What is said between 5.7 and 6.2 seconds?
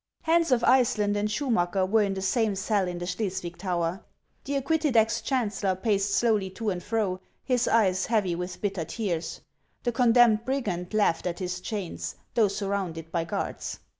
paced